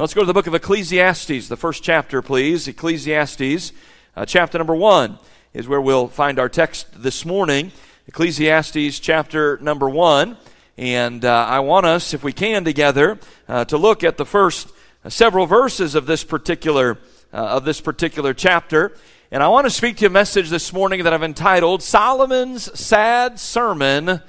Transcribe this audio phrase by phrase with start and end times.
[0.00, 2.68] Let's go to the book of Ecclesiastes, the first chapter, please.
[2.68, 3.72] Ecclesiastes,
[4.14, 5.18] uh, chapter number one,
[5.52, 7.72] is where we'll find our text this morning.
[8.06, 10.36] Ecclesiastes, chapter number one.
[10.76, 14.70] And uh, I want us, if we can, together, uh, to look at the first
[15.04, 16.98] uh, several verses of this particular
[17.32, 18.96] uh, of this particular chapter.
[19.32, 22.78] And I want to speak to you a message this morning that I've entitled Solomon's
[22.78, 24.22] Sad Sermon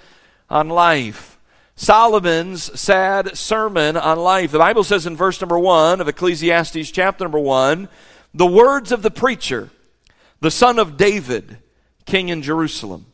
[0.49, 1.38] on Life.
[1.79, 4.51] Solomon's sad sermon on life.
[4.51, 7.87] The Bible says in verse number one of Ecclesiastes chapter number one,
[8.33, 9.69] the words of the preacher,
[10.41, 11.59] the son of David,
[12.05, 13.05] king in Jerusalem.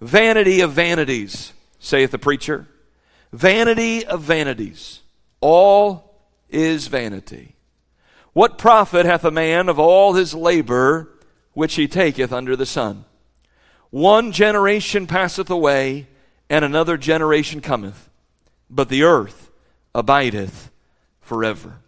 [0.00, 2.66] Vanity of vanities, saith the preacher.
[3.30, 5.00] Vanity of vanities.
[5.42, 6.18] All
[6.48, 7.56] is vanity.
[8.32, 11.10] What profit hath a man of all his labor
[11.52, 13.04] which he taketh under the sun?
[13.90, 16.06] One generation passeth away
[16.52, 18.10] and another generation cometh,
[18.68, 19.50] but the earth
[19.94, 20.70] abideth
[21.22, 21.78] forever.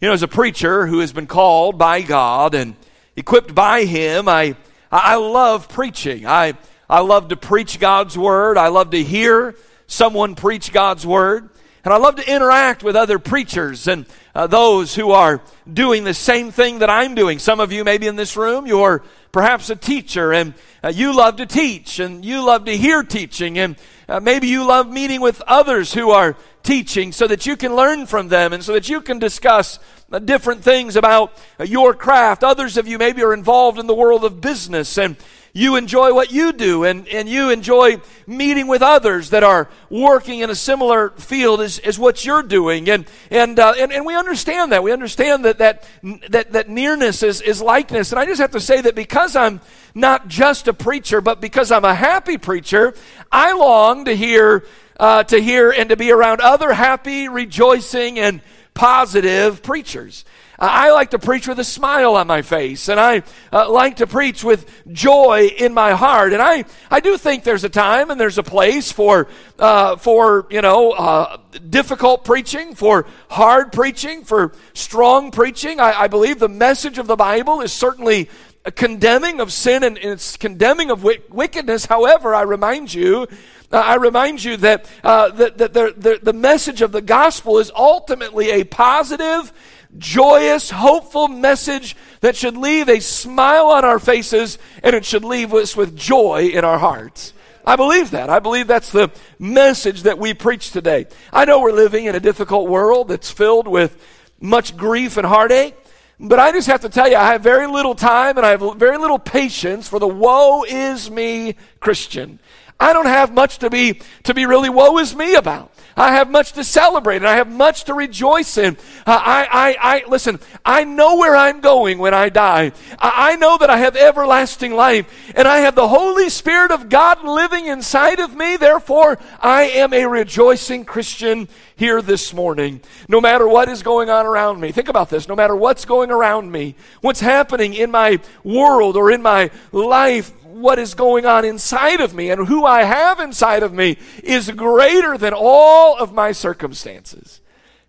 [0.00, 2.76] You know, as a preacher who has been called by God and
[3.16, 4.54] equipped by Him, I,
[4.92, 6.26] I love preaching.
[6.26, 6.54] I,
[6.88, 8.56] I love to preach God's Word.
[8.56, 9.56] I love to hear
[9.88, 11.50] someone preach God's Word.
[11.82, 14.06] And I love to interact with other preachers and
[14.38, 17.40] uh, those who are doing the same thing that I'm doing.
[17.40, 21.34] Some of you, maybe in this room, you're perhaps a teacher and uh, you love
[21.38, 23.74] to teach and you love to hear teaching and
[24.08, 28.06] uh, maybe you love meeting with others who are teaching so that you can learn
[28.06, 29.80] from them and so that you can discuss
[30.12, 32.44] uh, different things about uh, your craft.
[32.44, 35.16] Others of you maybe are involved in the world of business and
[35.58, 40.38] you enjoy what you do and, and you enjoy meeting with others that are working
[40.38, 42.88] in a similar field as, as what you're doing.
[42.88, 44.84] And, and, uh, and, and we understand that.
[44.84, 45.84] We understand that, that,
[46.28, 48.12] that, that nearness is, is likeness.
[48.12, 49.60] And I just have to say that because I'm
[49.96, 52.94] not just a preacher, but because I'm a happy preacher,
[53.32, 54.64] I long to hear,
[55.00, 58.42] uh, to hear and to be around other happy, rejoicing, and
[58.74, 60.24] positive preachers.
[60.58, 64.08] I like to preach with a smile on my face, and I uh, like to
[64.08, 66.32] preach with joy in my heart.
[66.32, 69.28] And I, I do think there's a time and there's a place for,
[69.60, 71.36] uh, for you know, uh,
[71.70, 75.78] difficult preaching, for hard preaching, for strong preaching.
[75.78, 78.28] I, I believe the message of the Bible is certainly
[78.74, 81.86] condemning of sin and it's condemning of wickedness.
[81.86, 83.28] However, I remind you
[83.70, 87.58] uh, I remind you that, uh, that, that the, the, the, message of the gospel
[87.58, 89.52] is ultimately a positive
[89.96, 95.54] joyous, hopeful message that should leave a smile on our faces and it should leave
[95.54, 97.32] us with joy in our hearts.
[97.64, 98.30] I believe that.
[98.30, 101.06] I believe that's the message that we preach today.
[101.32, 104.02] I know we're living in a difficult world that's filled with
[104.40, 105.76] much grief and heartache.
[106.20, 108.76] But I just have to tell you, I have very little time and I have
[108.76, 112.40] very little patience for the woe is me Christian.
[112.80, 115.72] I don't have much to be, to be really woe is me about.
[115.98, 118.76] I have much to celebrate and I have much to rejoice in.
[119.06, 122.72] I, I, I, listen, I know where I'm going when I die.
[122.98, 126.88] I, I know that I have everlasting life and I have the Holy Spirit of
[126.88, 128.56] God living inside of me.
[128.56, 132.80] Therefore, I am a rejoicing Christian here this morning.
[133.08, 134.72] No matter what is going on around me.
[134.72, 135.28] Think about this.
[135.28, 140.32] No matter what's going around me, what's happening in my world or in my life,
[140.60, 144.50] what is going on inside of me and who I have inside of me is
[144.50, 147.40] greater than all of my circumstances.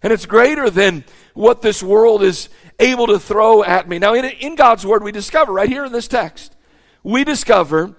[0.02, 1.03] And it's greater than
[1.34, 2.50] what this world is
[2.80, 4.00] able to throw at me.
[4.00, 6.56] Now, in, in God's Word, we discover, right here in this text,
[7.03, 7.96] we discover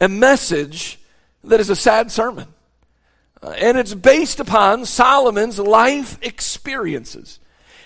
[0.00, 0.98] a message
[1.42, 2.48] that is a sad sermon.
[3.42, 7.40] Uh, and it's based upon Solomon's life experiences.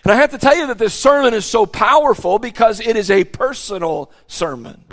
[0.04, 3.10] And I have to tell you that this sermon is so powerful because it is
[3.10, 4.84] a personal sermon.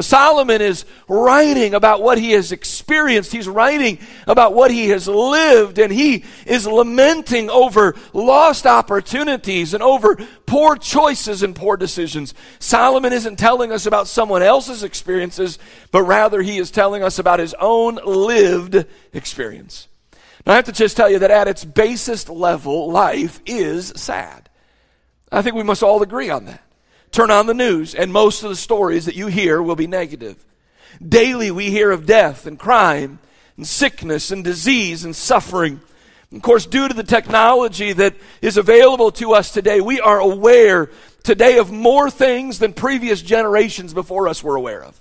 [0.00, 3.30] Solomon is writing about what he has experienced.
[3.30, 9.82] He's writing about what he has lived, and he is lamenting over lost opportunities and
[9.82, 10.16] over
[10.46, 12.32] poor choices and poor decisions.
[12.58, 15.58] Solomon isn't telling us about someone else's experiences,
[15.90, 19.88] but rather he is telling us about his own lived experience.
[20.46, 24.48] Now, I have to just tell you that at its basest level, life is sad.
[25.30, 26.62] I think we must all agree on that.
[27.12, 30.42] Turn on the news, and most of the stories that you hear will be negative.
[31.06, 33.18] Daily, we hear of death and crime
[33.58, 35.82] and sickness and disease and suffering.
[36.32, 40.90] Of course, due to the technology that is available to us today, we are aware
[41.22, 44.98] today of more things than previous generations before us were aware of.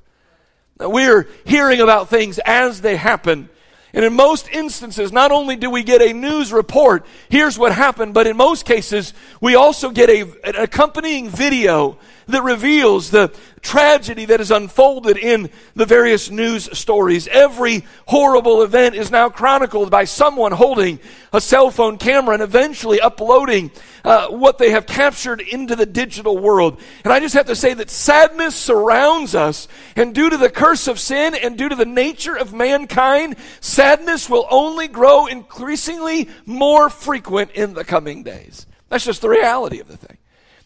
[0.80, 3.48] We're hearing about things as they happen.
[3.94, 8.14] And in most instances, not only do we get a news report, here's what happened,
[8.14, 11.98] but in most cases, we also get a, an accompanying video
[12.28, 17.28] that reveals the tragedy that is unfolded in the various news stories.
[17.28, 21.00] Every horrible event is now chronicled by someone holding
[21.32, 23.72] a cell phone camera and eventually uploading
[24.04, 26.80] uh, what they have captured into the digital world.
[27.04, 29.68] And I just have to say that sadness surrounds us.
[29.96, 34.30] And due to the curse of sin and due to the nature of mankind, sadness
[34.30, 38.66] will only grow increasingly more frequent in the coming days.
[38.90, 40.18] That's just the reality of the thing.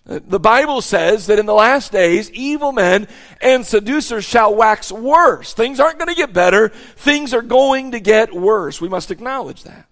[0.05, 3.07] The Bible says that in the last days, evil men
[3.41, 5.53] and seducers shall wax worse.
[5.53, 6.69] Things aren't going to get better.
[6.69, 8.79] Things are going to get worse.
[8.79, 9.87] We must acknowledge that.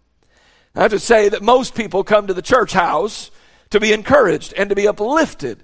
[0.75, 3.31] I have to say that most people come to the church house
[3.71, 5.63] to be encouraged and to be uplifted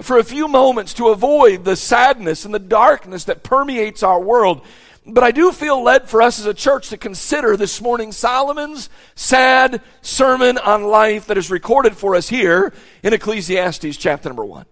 [0.00, 4.62] for a few moments to avoid the sadness and the darkness that permeates our world.
[5.06, 8.88] But I do feel led for us as a church to consider this morning Solomon's
[9.14, 12.72] sad sermon on life that is recorded for us here
[13.02, 14.64] in Ecclesiastes chapter number one.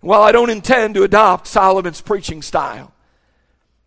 [0.00, 2.92] While I don't intend to adopt Solomon's preaching style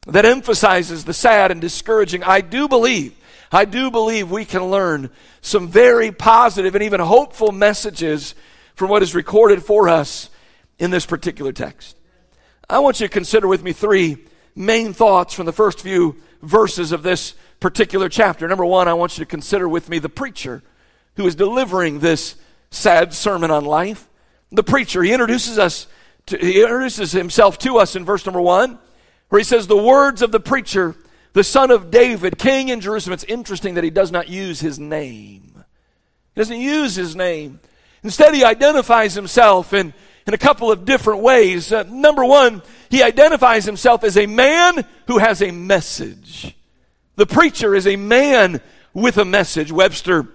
[0.05, 3.15] that emphasizes the sad and discouraging, I do believe,
[3.51, 5.09] I do believe we can learn
[5.41, 8.35] some very positive and even hopeful messages
[8.75, 10.29] from what is recorded for us
[10.77, 11.97] in this particular text.
[12.69, 14.17] I want you to consider with me three
[14.57, 18.47] main thoughts from the first few verses of this particular chapter.
[18.47, 20.63] Number one, I want you to consider with me the preacher
[21.15, 22.35] who is delivering this
[22.71, 24.09] sad sermon on life.
[24.51, 25.87] The preacher, he introduces us
[26.27, 28.79] to, he introduces himself to us in verse number one,
[29.29, 30.95] where he says, The words of the preacher,
[31.33, 33.13] the son of David, king in Jerusalem.
[33.13, 35.63] It's interesting that he does not use his name.
[36.33, 37.59] He doesn't use his name.
[38.03, 39.93] Instead, he identifies himself in
[40.27, 41.71] in a couple of different ways.
[41.71, 46.55] Uh, number one, he identifies himself as a man who has a message.
[47.15, 48.61] The preacher is a man
[48.93, 49.71] with a message.
[49.71, 50.27] Webster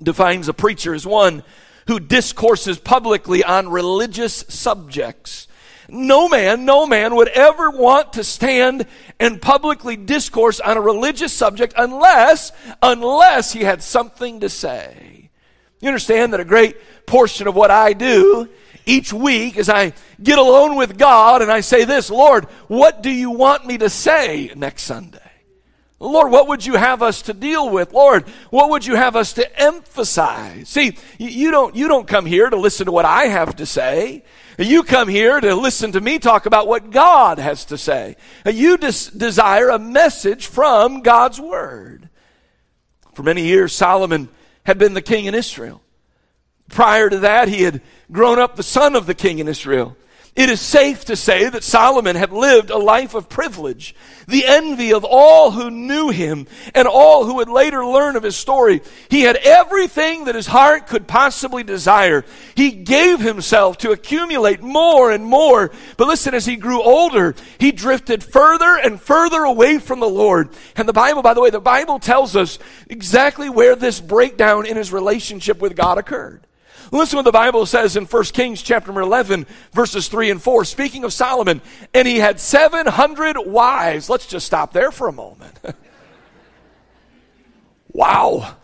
[0.00, 1.42] defines a preacher as one
[1.88, 5.48] who discourses publicly on religious subjects.
[5.88, 8.86] No man, no man would ever want to stand
[9.18, 15.30] and publicly discourse on a religious subject unless, unless he had something to say.
[15.80, 18.48] You understand that a great portion of what I do
[18.86, 19.92] each week as I
[20.22, 23.90] get alone with God and I say this, Lord, what do you want me to
[23.90, 25.18] say next Sunday?
[25.98, 27.92] Lord, what would you have us to deal with?
[27.92, 30.68] Lord, what would you have us to emphasize?
[30.68, 34.24] See, you don't, you don't come here to listen to what I have to say.
[34.58, 38.16] You come here to listen to me talk about what God has to say.
[38.44, 42.08] You des- desire a message from God's Word.
[43.14, 44.28] For many years, Solomon
[44.64, 45.82] had been the king in Israel.
[46.68, 47.80] Prior to that, he had
[48.12, 49.96] grown up the son of the king in Israel.
[50.34, 53.94] It is safe to say that Solomon had lived a life of privilege,
[54.26, 58.34] the envy of all who knew him and all who would later learn of his
[58.34, 58.80] story.
[59.10, 62.24] He had everything that his heart could possibly desire.
[62.54, 65.70] He gave himself to accumulate more and more.
[65.98, 70.48] But listen, as he grew older, he drifted further and further away from the Lord.
[70.76, 74.78] And the Bible, by the way, the Bible tells us exactly where this breakdown in
[74.78, 76.46] his relationship with God occurred.
[76.92, 80.66] Listen what the Bible says in 1 Kings chapter 11, verses 3 and 4.
[80.66, 81.62] Speaking of Solomon,
[81.94, 84.10] and he had 700 wives.
[84.10, 85.58] Let's just stop there for a moment.
[87.92, 88.56] wow.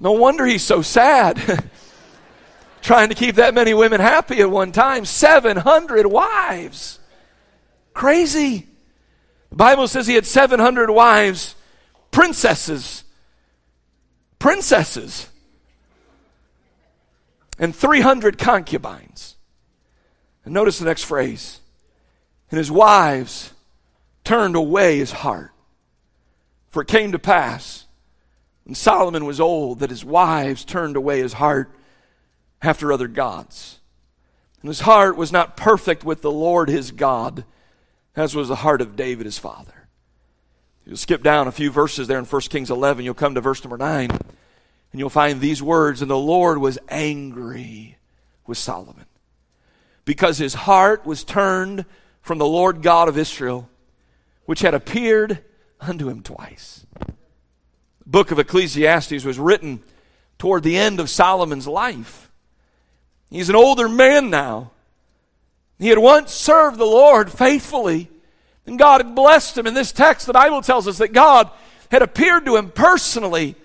[0.00, 1.38] No wonder he's so sad.
[2.80, 5.04] Trying to keep that many women happy at one time.
[5.04, 7.00] 700 wives.
[7.92, 8.66] Crazy.
[9.50, 11.54] The Bible says he had 700 wives,
[12.10, 13.04] princesses.
[14.38, 15.28] Princesses
[17.58, 19.36] and 300 concubines.
[20.44, 21.60] And notice the next phrase.
[22.50, 23.52] And his wives
[24.24, 25.50] turned away his heart.
[26.68, 27.86] For it came to pass,
[28.64, 31.70] when Solomon was old, that his wives turned away his heart
[32.60, 33.80] after other gods.
[34.60, 37.44] And his heart was not perfect with the Lord his God,
[38.14, 39.88] as was the heart of David his father.
[40.86, 43.04] You'll skip down a few verses there in 1 Kings 11.
[43.04, 44.10] You'll come to verse number 9.
[44.92, 47.96] And you'll find these words, and the Lord was angry
[48.46, 49.06] with Solomon
[50.04, 51.84] because his heart was turned
[52.20, 53.68] from the Lord God of Israel,
[54.44, 55.42] which had appeared
[55.80, 56.86] unto him twice.
[56.98, 57.14] The
[58.06, 59.82] book of Ecclesiastes was written
[60.38, 62.30] toward the end of Solomon's life.
[63.30, 64.72] He's an older man now.
[65.78, 68.10] He had once served the Lord faithfully,
[68.66, 69.66] and God had blessed him.
[69.66, 71.50] In this text, the Bible tells us that God
[71.90, 73.56] had appeared to him personally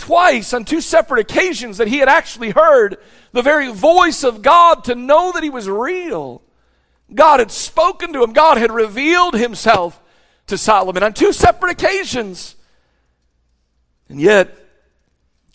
[0.00, 2.96] twice on two separate occasions that he had actually heard
[3.32, 6.42] the very voice of God to know that he was real.
[7.14, 10.00] God had spoken to him, God had revealed himself
[10.46, 12.56] to Solomon on two separate occasions.
[14.08, 14.56] And yet,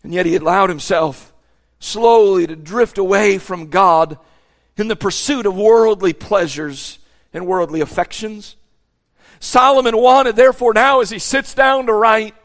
[0.04, 1.34] and yet he allowed himself
[1.80, 4.18] slowly to drift away from God
[4.78, 7.00] in the pursuit of worldly pleasures
[7.34, 8.56] and worldly affections.
[9.40, 12.36] Solomon wanted, therefore, now as he sits down to write,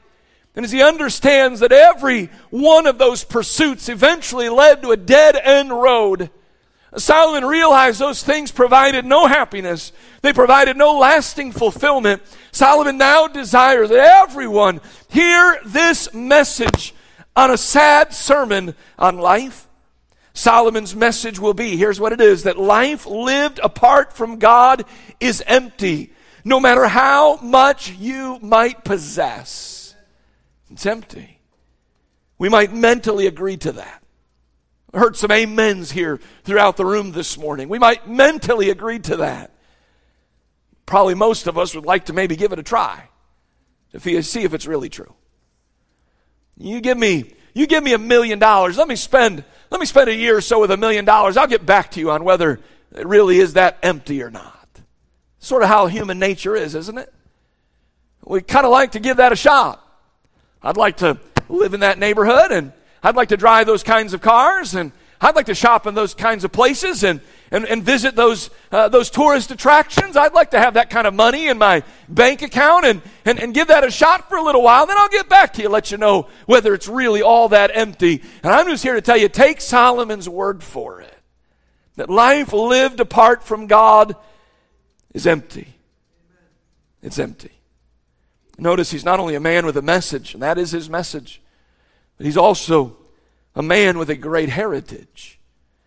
[0.57, 5.37] and as he understands that every one of those pursuits eventually led to a dead
[5.37, 6.31] end road,
[6.97, 9.93] Solomon realized those things provided no happiness.
[10.23, 12.23] They provided no lasting fulfillment.
[12.51, 16.95] Solomon now desires that everyone hear this message
[17.37, 19.69] on a sad sermon on life.
[20.35, 24.85] Solomon's message will be here's what it is that life lived apart from God
[25.21, 26.13] is empty,
[26.45, 29.80] no matter how much you might possess.
[30.71, 31.41] It's empty.
[32.39, 34.03] We might mentally agree to that.
[34.93, 37.69] I heard some amens here throughout the room this morning.
[37.69, 39.53] We might mentally agree to that.
[40.87, 43.09] Probably most of us would like to maybe give it a try
[43.93, 45.15] to see if it's really true.
[46.57, 48.77] You give me, you give me a million dollars.
[48.77, 51.37] Let me spend, let me spend a year or so with a million dollars.
[51.37, 52.61] I'll get back to you on whether
[52.95, 54.69] it really is that empty or not.
[55.39, 57.13] Sort of how human nature is, isn't it?
[58.25, 59.85] We kind of like to give that a shot.
[60.63, 64.21] I'd like to live in that neighborhood and I'd like to drive those kinds of
[64.21, 68.17] cars and I'd like to shop in those kinds of places and, and, and visit
[68.17, 70.17] those, uh, those tourist attractions.
[70.17, 73.53] I'd like to have that kind of money in my bank account and, and, and
[73.53, 74.87] give that a shot for a little while.
[74.87, 78.23] Then I'll get back to you, let you know whether it's really all that empty.
[78.43, 81.15] And I'm just here to tell you take Solomon's word for it
[81.97, 84.17] that life lived apart from God
[85.13, 85.75] is empty.
[87.03, 87.60] It's empty.
[88.61, 91.41] Notice he's not only a man with a message, and that is his message.
[92.19, 92.99] But he's also
[93.55, 95.41] a man with a great heritage.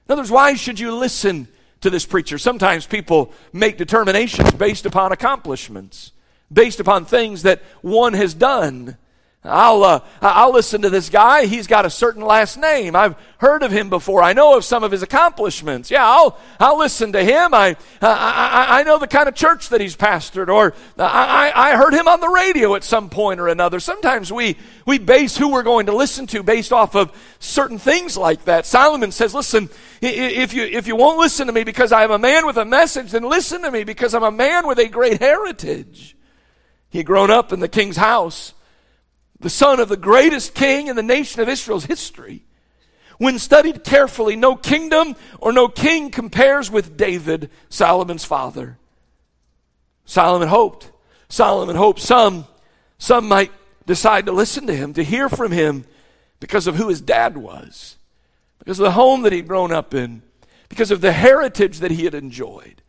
[0.08, 1.48] In other words, why should you listen
[1.82, 2.40] to this preacher?
[2.40, 6.14] Sometimes people make determinations based upon accomplishments,
[6.52, 8.98] based upon things that one has done.
[9.46, 11.48] I'll, uh, I'll listen to this guy.
[11.48, 12.96] He's got a certain last name.
[12.96, 14.24] I've heard of him before.
[14.24, 15.92] I know of some of his accomplishments.
[15.92, 17.54] Yeah, I'll, I'll listen to him.
[17.54, 21.94] I, I, I know the kind of church that he's pastored, or I, I heard
[21.94, 23.82] him on the radio at some point or another.
[23.82, 28.16] Sometimes we, we base who we're going to listen to based off of certain things
[28.16, 28.66] like that.
[28.66, 29.70] Solomon says, listen,
[30.02, 32.66] if you, if you won't listen to me because I am a man with a
[32.66, 36.16] message, then listen to me because I'm a man with a great heritage.
[36.90, 38.54] He had grown up in the king's house
[39.44, 42.44] the son of the greatest king in the nation of Israel's history.
[43.18, 48.78] When studied carefully, no kingdom or no king compares with David, Solomon's father.
[50.06, 50.90] Solomon hoped.
[51.28, 52.48] Solomon hoped some,
[52.98, 53.52] some might
[53.86, 55.84] decide to listen to him, to hear from him
[56.40, 57.98] because of who his dad was,
[58.60, 60.22] because of the home that he'd grown up in,
[60.70, 62.82] because of the heritage that he had enjoyed.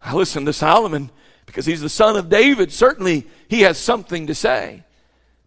[0.00, 1.10] I listened to Solomon
[1.46, 2.70] because he's the son of David.
[2.70, 4.84] Certainly, he has something to say.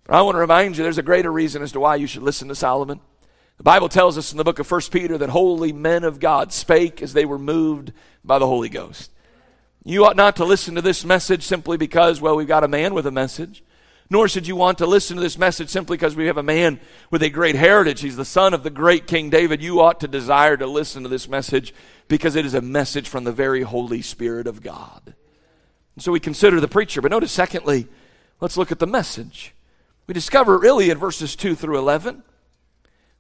[0.06, 2.24] But I want to remind you there's a greater reason as to why you should
[2.24, 3.00] listen to Solomon.
[3.58, 6.52] The Bible tells us in the book of 1 Peter that holy men of God
[6.52, 7.94] spake as they were moved
[8.24, 9.12] by the Holy Ghost.
[9.86, 12.94] You ought not to listen to this message simply because, well, we've got a man
[12.94, 13.64] with a message.
[14.10, 16.80] Nor should you want to listen to this message simply because we have a man
[17.10, 18.02] with a great heritage.
[18.02, 19.62] He's the son of the great King David.
[19.62, 21.74] You ought to desire to listen to this message
[22.08, 25.02] because it is a message from the very Holy Spirit of God.
[25.96, 27.02] And so we consider the preacher.
[27.02, 27.88] But notice, secondly,
[28.40, 29.54] let's look at the message.
[30.08, 32.24] We discover really in verses 2 through 11.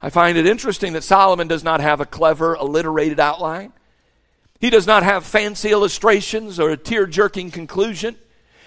[0.02, 3.72] I find it interesting that Solomon does not have a clever, alliterated outline.
[4.60, 8.18] He does not have fancy illustrations or a tear jerking conclusion.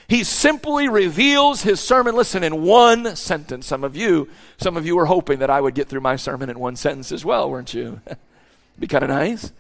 [0.08, 3.66] He simply reveals his sermon, listen, in one sentence.
[3.66, 6.48] Some of you, some of you were hoping that I would get through my sermon
[6.48, 8.00] in one sentence as well, weren't you?
[8.78, 9.52] Be kind of nice.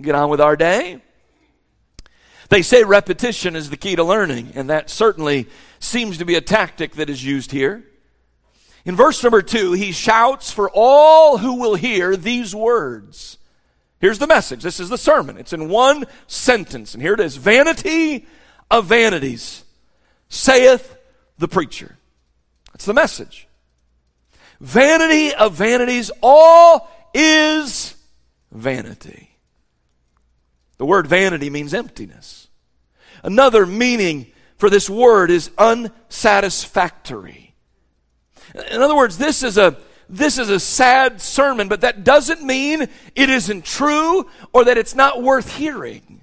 [0.00, 1.02] Get on with our day.
[2.50, 6.40] They say repetition is the key to learning, and that certainly seems to be a
[6.40, 7.84] tactic that is used here.
[8.84, 13.38] In verse number two, he shouts for all who will hear these words.
[14.00, 14.62] Here's the message.
[14.62, 15.36] This is the sermon.
[15.36, 16.94] It's in one sentence.
[16.94, 18.26] And here it is Vanity
[18.70, 19.64] of vanities,
[20.28, 20.96] saith
[21.38, 21.98] the preacher.
[22.72, 23.46] That's the message.
[24.60, 27.94] Vanity of vanities, all is
[28.52, 29.30] vanity.
[30.78, 32.48] The word vanity means emptiness.
[33.22, 37.49] Another meaning for this word is unsatisfactory.
[38.54, 39.76] In other words, this is a
[40.08, 42.82] this is a sad sermon, but that doesn't mean
[43.14, 46.22] it isn't true or that it's not worth hearing.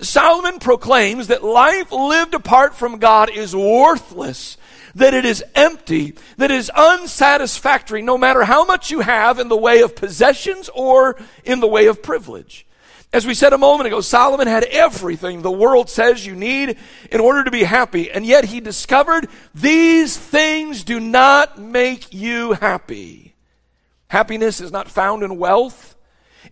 [0.00, 4.56] Solomon proclaims that life lived apart from God is worthless,
[4.96, 9.48] that it is empty, that it is unsatisfactory, no matter how much you have in
[9.48, 12.66] the way of possessions or in the way of privilege.
[13.12, 16.78] As we said a moment ago, Solomon had everything the world says you need
[17.10, 22.54] in order to be happy, and yet he discovered these things do not make you
[22.54, 23.34] happy.
[24.08, 25.94] Happiness is not found in wealth,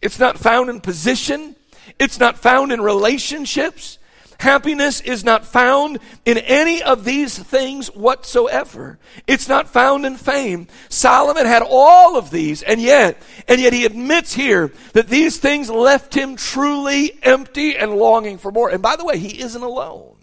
[0.02, 1.56] it's not found in position,
[1.98, 3.98] It's not found in relationships.
[4.40, 8.98] Happiness is not found in any of these things whatsoever.
[9.26, 10.66] It's not found in fame.
[10.88, 15.68] Solomon had all of these, and yet, and yet he admits here that these things
[15.68, 18.70] left him truly empty and longing for more.
[18.70, 20.16] And by the way, he isn't alone.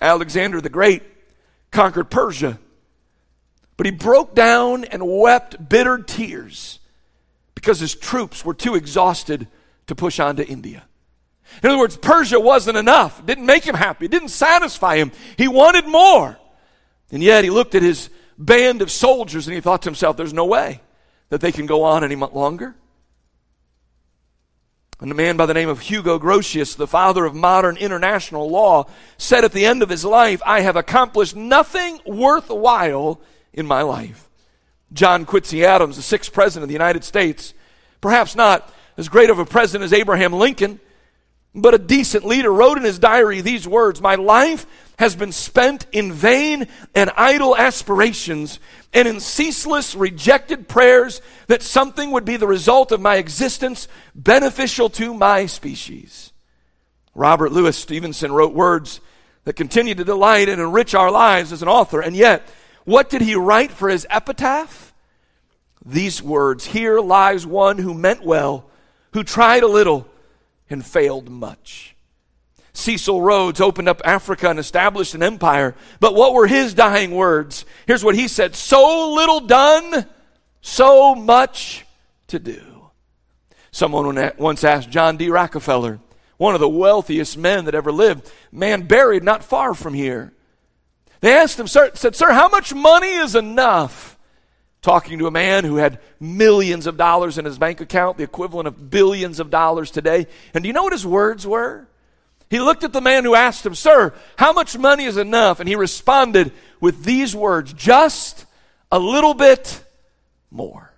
[0.00, 1.02] Alexander the Great
[1.72, 2.60] conquered Persia,
[3.76, 6.78] but he broke down and wept bitter tears
[7.56, 9.48] because his troops were too exhausted
[9.88, 10.84] to push on to India.
[11.62, 13.20] In other words, Persia wasn't enough.
[13.20, 14.06] It didn't make him happy.
[14.06, 15.12] It didn't satisfy him.
[15.36, 16.38] He wanted more.
[17.10, 20.32] And yet he looked at his band of soldiers and he thought to himself, there's
[20.32, 20.80] no way
[21.28, 22.74] that they can go on any longer.
[25.00, 28.86] And a man by the name of Hugo Grotius, the father of modern international law,
[29.18, 33.20] said at the end of his life, I have accomplished nothing worthwhile
[33.52, 34.28] in my life.
[34.92, 37.52] John Quincy Adams, the sixth president of the United States,
[38.00, 40.78] perhaps not as great of a president as Abraham Lincoln,
[41.54, 44.66] but a decent leader wrote in his diary these words My life
[44.98, 48.60] has been spent in vain and idle aspirations
[48.92, 54.88] and in ceaseless rejected prayers that something would be the result of my existence beneficial
[54.90, 56.32] to my species.
[57.14, 59.00] Robert Louis Stevenson wrote words
[59.44, 62.46] that continue to delight and enrich our lives as an author, and yet,
[62.84, 64.92] what did he write for his epitaph?
[65.84, 68.66] These words Here lies one who meant well,
[69.12, 70.06] who tried a little
[70.72, 71.94] and failed much.
[72.72, 75.74] Cecil Rhodes opened up Africa and established an empire.
[76.00, 77.64] But what were his dying words?
[77.86, 80.06] Here's what he said So little done,
[80.60, 81.84] so much
[82.28, 82.90] to do.
[83.70, 85.30] Someone once asked John D.
[85.30, 86.00] Rockefeller,
[86.36, 90.32] one of the wealthiest men that ever lived, man buried not far from here.
[91.20, 94.11] They asked him, sir, said, Sir, how much money is enough?
[94.82, 98.66] Talking to a man who had millions of dollars in his bank account, the equivalent
[98.66, 100.26] of billions of dollars today.
[100.52, 101.86] And do you know what his words were?
[102.50, 105.60] He looked at the man who asked him, Sir, how much money is enough?
[105.60, 108.44] And he responded with these words just
[108.90, 109.82] a little bit
[110.50, 110.92] more.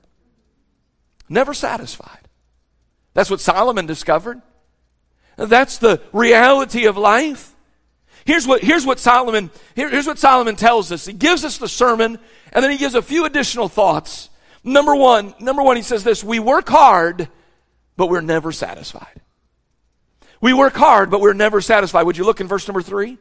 [1.28, 2.28] Never satisfied.
[3.12, 4.42] That's what Solomon discovered.
[5.36, 7.53] That's the reality of life.
[8.25, 11.06] Here's what, here's what Solomon, here, here's what Solomon tells us.
[11.06, 12.19] He gives us the sermon,
[12.52, 14.30] and then he gives a few additional thoughts.
[14.63, 17.28] Number one, number one, he says this, we work hard,
[17.97, 19.21] but we're never satisfied.
[20.41, 22.04] We work hard, but we're never satisfied.
[22.04, 23.19] Would you look in verse number three?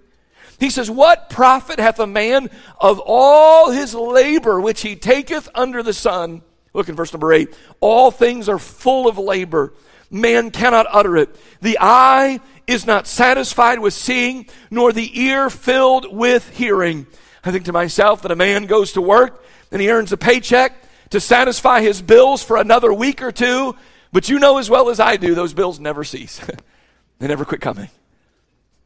[0.60, 5.84] He says, What profit hath a man of all his labor which he taketh under
[5.84, 6.42] the sun?
[6.74, 7.54] Look in verse number eight.
[7.80, 9.74] All things are full of labor.
[10.13, 11.36] Man cannot utter it.
[11.60, 17.08] The eye is not satisfied with seeing, nor the ear filled with hearing.
[17.43, 20.76] I think to myself that a man goes to work and he earns a paycheck
[21.10, 23.76] to satisfy his bills for another week or two,
[24.12, 26.39] but you know as well as I do, those bills never cease.
[27.17, 27.89] they never quit coming.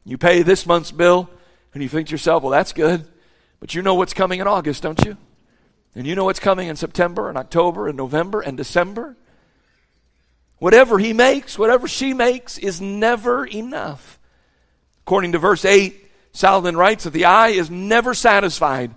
[0.06, 1.30] You pay this month's bill,
[1.74, 3.06] and you think to yourself, well, that's good,
[3.60, 5.18] but you know what's coming in August, don't you?
[5.94, 9.18] And you know what's coming in September and October and November and December?
[10.60, 14.20] Whatever he makes, whatever she makes, is never enough.
[15.06, 18.92] According to verse 8, Solomon writes that the eye is never satisfied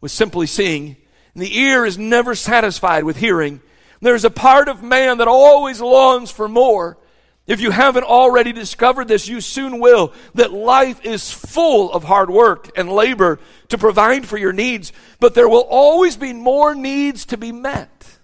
[0.00, 0.96] with simply seeing,
[1.34, 3.60] and the ear is never satisfied with hearing.
[4.00, 6.98] There's a part of man that always longs for more.
[7.46, 10.12] If you haven't already discovered this, you soon will.
[10.34, 15.34] That life is full of hard work and labor to provide for your needs, but
[15.34, 18.18] there will always be more needs to be met.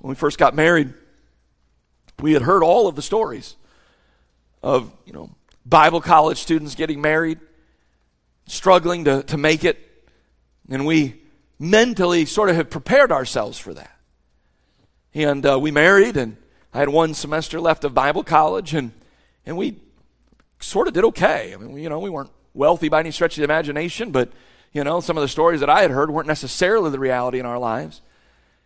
[0.00, 0.94] When we first got married,
[2.20, 3.56] we had heard all of the stories
[4.62, 5.30] of, you know,
[5.64, 7.38] Bible college students getting married,
[8.46, 9.78] struggling to, to make it,
[10.68, 11.20] and we
[11.58, 13.96] mentally sort of have prepared ourselves for that.
[15.14, 16.36] And uh, we married, and
[16.72, 18.92] I had one semester left of Bible college, and,
[19.44, 19.76] and we
[20.60, 21.52] sort of did okay.
[21.52, 24.32] I mean, we, you know, we weren't wealthy by any stretch of the imagination, but,
[24.72, 27.46] you know, some of the stories that I had heard weren't necessarily the reality in
[27.46, 28.00] our lives.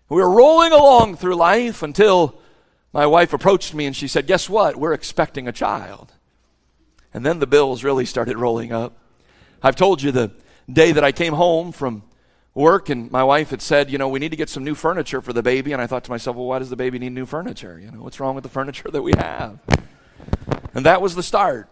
[0.08, 2.41] We were rolling along through life until
[2.92, 4.76] my wife approached me and she said, Guess what?
[4.76, 6.12] We're expecting a child.
[7.14, 8.96] And then the bills really started rolling up.
[9.62, 10.32] I've told you the
[10.70, 12.02] day that I came home from
[12.54, 15.20] work and my wife had said, you know, we need to get some new furniture
[15.20, 15.72] for the baby.
[15.72, 17.78] And I thought to myself, well, why does the baby need new furniture?
[17.78, 19.58] You know, what's wrong with the furniture that we have?
[20.74, 21.68] And that was the start.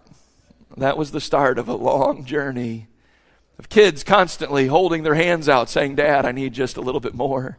[0.77, 2.89] That was the start of a long journey
[3.59, 7.15] of kids constantly holding their hands out saying, Dad, I need just a little bit
[7.15, 7.59] more.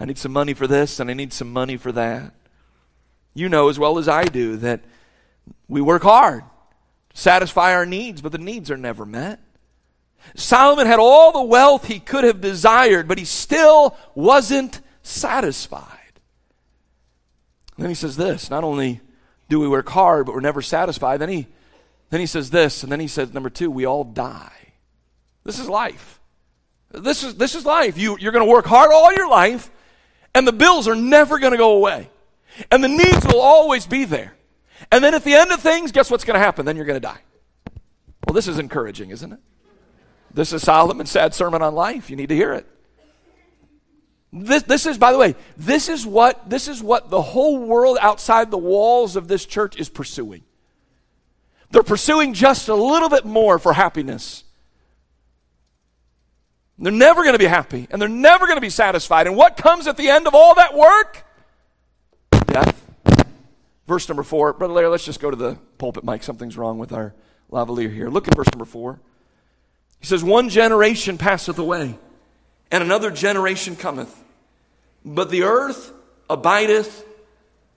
[0.00, 2.32] I need some money for this and I need some money for that.
[3.34, 4.80] You know as well as I do that
[5.68, 6.42] we work hard
[7.10, 9.40] to satisfy our needs, but the needs are never met.
[10.34, 15.98] Solomon had all the wealth he could have desired, but he still wasn't satisfied.
[17.76, 19.00] And then he says this not only
[19.48, 21.18] do we work hard, but we're never satisfied.
[21.18, 21.46] Then he,
[22.10, 24.72] then he says this, and then he says, number two, we all die.
[25.44, 26.20] This is life.
[26.90, 27.98] This is, this is life.
[27.98, 29.70] You, you're going to work hard all your life,
[30.34, 32.08] and the bills are never going to go away.
[32.70, 34.34] And the needs will always be there.
[34.90, 36.66] And then at the end of things, guess what's going to happen?
[36.66, 37.20] Then you're going to die.
[38.26, 39.40] Well, this is encouraging, isn't it?
[40.32, 42.10] This is Solomon's sad sermon on life.
[42.10, 42.66] You need to hear it.
[44.32, 47.98] This, this is, by the way, this is what this is what the whole world
[48.00, 50.42] outside the walls of this church is pursuing.
[51.70, 54.42] They're pursuing just a little bit more for happiness.
[56.78, 59.28] They're never going to be happy and they're never going to be satisfied.
[59.28, 61.24] And what comes at the end of all that work?
[62.54, 62.86] Death.
[63.86, 64.52] Verse number four.
[64.52, 66.22] Brother Larry, let's just go to the pulpit mic.
[66.22, 67.14] Something's wrong with our
[67.50, 68.08] lavalier here.
[68.08, 69.00] Look at verse number four.
[70.00, 71.98] He says, One generation passeth away,
[72.70, 74.24] and another generation cometh
[75.04, 75.92] but the earth
[76.30, 77.04] abideth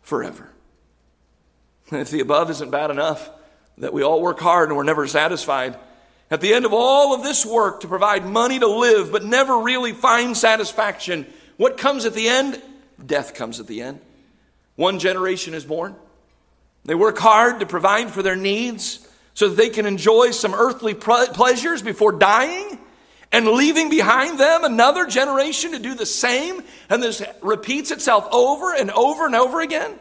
[0.01, 0.49] forever.
[1.89, 3.29] If the above isn't bad enough,
[3.77, 5.77] that we all work hard and we're never satisfied,
[6.29, 9.59] at the end of all of this work to provide money to live, but never
[9.59, 12.61] really find satisfaction, what comes at the end?
[13.05, 14.01] Death comes at the end.
[14.77, 15.95] One generation is born.
[16.85, 20.93] They work hard to provide for their needs so that they can enjoy some earthly
[20.93, 22.79] pleasures before dying
[23.31, 28.73] and leaving behind them another generation to do the same, and this repeats itself over
[28.73, 29.99] and over and over again.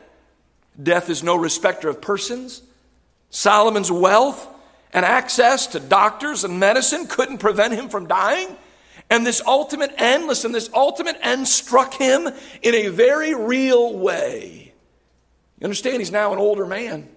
[0.81, 2.63] Death is no respecter of persons.
[3.31, 4.47] Solomon's wealth
[4.93, 8.55] and access to doctors and medicine couldn't prevent him from dying.
[9.11, 12.29] And this ultimate end, listen, this ultimate end struck him
[12.63, 14.66] in a very real way.
[15.59, 17.09] You understand, he's now an older man.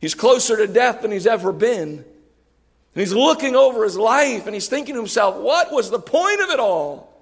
[0.00, 1.90] He's closer to death than he's ever been.
[1.90, 6.40] And he's looking over his life and he's thinking to himself, what was the point
[6.40, 7.12] of it all?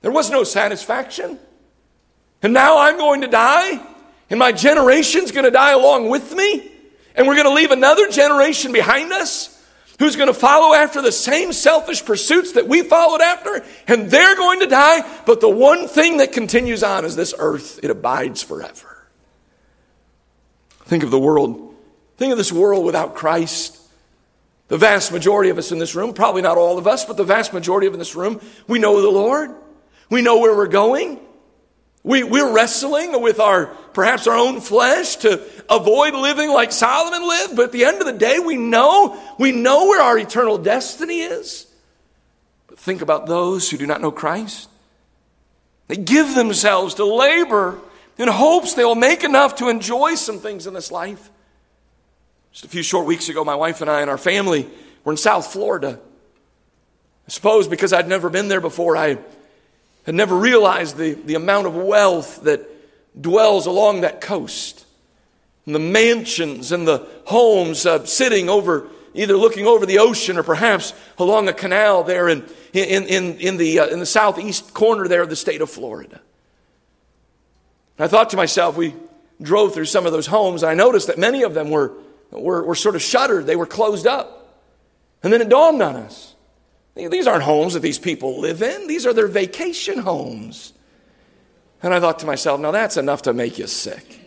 [0.00, 1.38] There was no satisfaction.
[2.42, 3.78] And now I'm going to die,
[4.30, 6.70] and my generation's going to die along with me,
[7.14, 9.62] and we're going to leave another generation behind us
[9.98, 14.36] who's going to follow after the same selfish pursuits that we followed after, and they're
[14.36, 15.06] going to die.
[15.26, 18.89] But the one thing that continues on is this earth, it abides forever.
[20.90, 21.72] Think of the world.
[22.16, 23.78] Think of this world without Christ.
[24.66, 27.22] The vast majority of us in this room, probably not all of us, but the
[27.22, 29.52] vast majority of in this room, we know the Lord.
[30.10, 31.20] We know where we're going.
[32.02, 37.54] We, we're wrestling with our, perhaps our own flesh to avoid living like Solomon lived,
[37.54, 41.20] but at the end of the day, we know, we know where our eternal destiny
[41.20, 41.72] is.
[42.66, 44.68] But think about those who do not know Christ.
[45.86, 47.78] They give themselves to labor
[48.20, 51.30] in hopes they will make enough to enjoy some things in this life.
[52.52, 54.68] Just a few short weeks ago, my wife and I and our family
[55.04, 55.98] were in South Florida.
[57.26, 59.16] I suppose because I'd never been there before, I
[60.04, 62.68] had never realized the, the amount of wealth that
[63.18, 64.84] dwells along that coast.
[65.64, 70.42] And the mansions and the homes uh, sitting over, either looking over the ocean or
[70.42, 75.08] perhaps along a canal there in, in, in, in, the, uh, in the southeast corner
[75.08, 76.20] there of the state of Florida.
[78.02, 78.94] I thought to myself, we
[79.40, 81.92] drove through some of those homes, and I noticed that many of them were
[82.30, 84.36] were, were sort of shuttered, they were closed up.
[85.22, 86.34] And then it dawned on us
[86.94, 90.72] these aren't homes that these people live in, these are their vacation homes.
[91.82, 94.18] And I thought to myself, now that's enough to make you sick.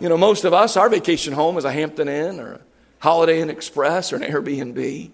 [0.00, 2.60] You know, most of us, our vacation home is a Hampton Inn or a
[2.98, 5.12] Holiday Inn Express or an Airbnb.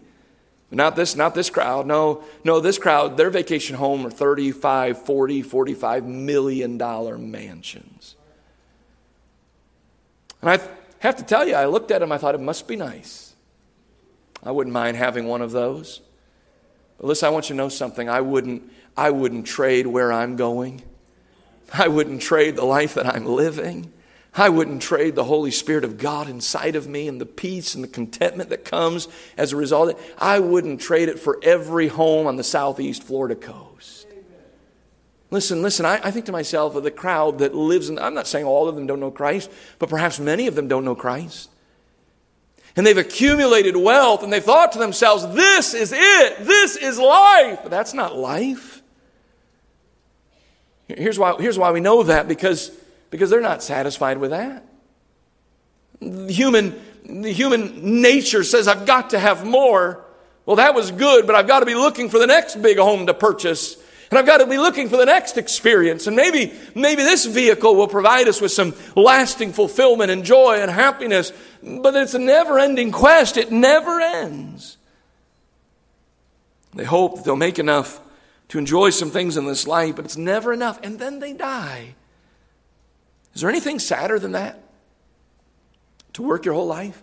[0.71, 1.87] Not this, not this crowd.
[1.87, 8.17] No, no, this crowd, their vacation home are 35, 40, 45 million dollar mansions.
[10.43, 10.61] And I
[10.99, 13.35] have to tell you, I looked at them, I thought it must be nice.
[14.43, 16.01] I wouldn't mind having one of those.
[16.99, 18.09] But listen, I want you to know something.
[18.09, 18.63] I wouldn't,
[18.97, 20.83] I wouldn't trade where I'm going.
[21.73, 23.93] I wouldn't trade the life that I'm living.
[24.35, 27.83] I wouldn't trade the Holy Spirit of God inside of me and the peace and
[27.83, 29.99] the contentment that comes as a result.
[30.19, 34.07] I wouldn't trade it for every home on the southeast Florida coast.
[35.31, 38.27] Listen, listen, I, I think to myself of the crowd that lives in, I'm not
[38.27, 41.51] saying all of them don't know Christ, but perhaps many of them don't know Christ.
[42.77, 47.61] And they've accumulated wealth and they've thought to themselves, this is it, this is life.
[47.63, 48.83] But that's not life.
[50.87, 52.71] Here's why, here's why we know that because,
[53.11, 54.65] because they're not satisfied with that.
[56.01, 60.05] The human, the human nature says, I've got to have more.
[60.47, 63.07] Well, that was good, but I've got to be looking for the next big home
[63.07, 63.77] to purchase
[64.11, 66.07] and I've got to be looking for the next experience.
[66.07, 70.71] And maybe, maybe this vehicle will provide us with some lasting fulfillment and joy and
[70.71, 71.33] happiness.
[71.63, 74.79] But it's a never ending quest, it never ends.
[76.75, 78.01] They hope that they'll make enough
[78.49, 80.79] to enjoy some things in this life, but it's never enough.
[80.83, 81.95] And then they die.
[83.39, 84.59] Is there anything sadder than that?
[86.15, 87.01] To work your whole life,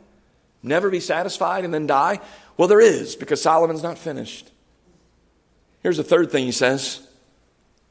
[0.62, 2.20] never be satisfied, and then die?
[2.58, 4.52] Well, there is, because Solomon's not finished.
[5.82, 7.00] Here's the third thing he says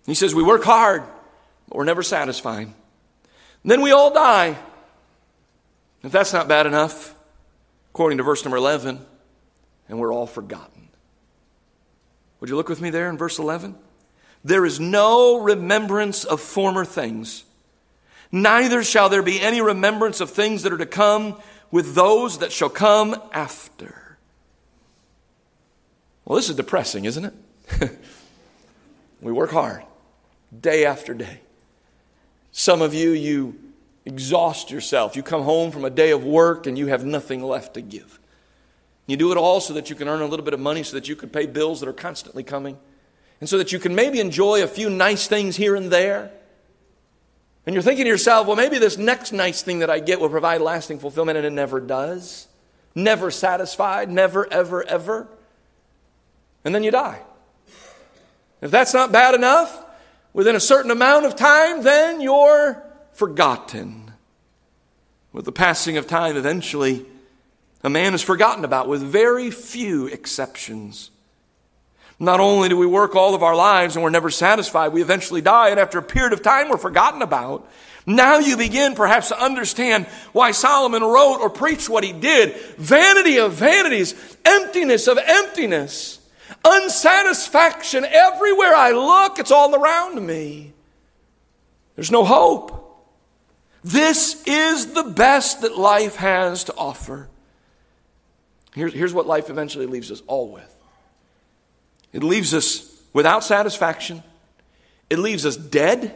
[0.04, 1.04] He says, We work hard,
[1.70, 2.66] but we're never satisfied.
[2.66, 2.74] And
[3.70, 4.58] then we all die.
[6.02, 7.14] If that's not bad enough,
[7.92, 9.00] according to verse number 11,
[9.88, 10.90] and we're all forgotten.
[12.40, 13.74] Would you look with me there in verse 11?
[14.44, 17.43] There is no remembrance of former things,
[18.34, 22.52] neither shall there be any remembrance of things that are to come with those that
[22.52, 24.18] shall come after.
[26.24, 27.98] Well, this is depressing, isn't it?
[29.20, 29.82] we work hard,
[30.58, 31.40] day after day.
[32.52, 33.58] Some of you, you
[34.04, 35.16] exhaust yourself.
[35.16, 38.18] You come home from a day of work and you have nothing left to give.
[39.06, 40.96] You do it all so that you can earn a little bit of money so
[40.96, 42.78] that you can pay bills that are constantly coming.
[43.40, 46.30] And so that you can maybe enjoy a few nice things here and there.
[47.66, 50.28] And you're thinking to yourself, well, maybe this next nice thing that I get will
[50.28, 52.46] provide lasting fulfillment, and it never does.
[52.94, 55.28] Never satisfied, never, ever, ever.
[56.64, 57.20] And then you die.
[58.60, 59.84] If that's not bad enough,
[60.32, 64.12] within a certain amount of time, then you're forgotten.
[65.32, 67.06] With the passing of time, eventually,
[67.82, 71.10] a man is forgotten about, with very few exceptions.
[72.18, 75.40] Not only do we work all of our lives and we're never satisfied, we eventually
[75.40, 77.68] die, and after a period of time, we're forgotten about.
[78.06, 82.54] Now you begin perhaps to understand why Solomon wrote or preached what he did.
[82.76, 86.20] Vanity of vanities, emptiness of emptiness,
[86.64, 88.04] unsatisfaction.
[88.04, 90.72] Everywhere I look, it's all around me.
[91.96, 92.82] There's no hope.
[93.82, 97.28] This is the best that life has to offer.
[98.74, 100.73] Here's, here's what life eventually leaves us all with
[102.14, 104.22] it leaves us without satisfaction,
[105.10, 106.14] it leaves us dead,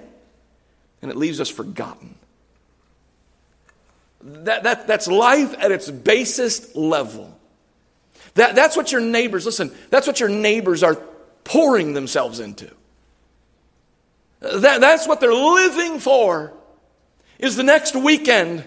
[1.03, 2.15] and it leaves us forgotten.
[4.23, 7.37] That, that, that's life at its basest level.
[8.35, 10.97] That, that's what your neighbors, listen, that's what your neighbors are
[11.45, 12.71] pouring themselves into.
[14.41, 16.53] That, that's what they're living for,
[17.39, 18.65] is the next weekend.